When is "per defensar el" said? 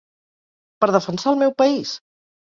0.85-1.39